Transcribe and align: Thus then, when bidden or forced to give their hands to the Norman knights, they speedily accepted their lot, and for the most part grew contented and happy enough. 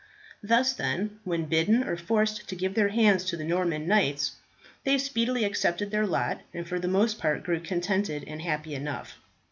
Thus 0.41 0.73
then, 0.73 1.19
when 1.25 1.45
bidden 1.45 1.83
or 1.83 1.95
forced 1.95 2.49
to 2.49 2.55
give 2.55 2.73
their 2.73 2.87
hands 2.87 3.23
to 3.25 3.37
the 3.37 3.43
Norman 3.43 3.87
knights, 3.87 4.31
they 4.83 4.97
speedily 4.97 5.43
accepted 5.43 5.91
their 5.91 6.07
lot, 6.07 6.41
and 6.55 6.67
for 6.67 6.79
the 6.79 6.87
most 6.87 7.19
part 7.19 7.43
grew 7.43 7.59
contented 7.59 8.23
and 8.25 8.41
happy 8.41 8.73
enough. 8.73 9.17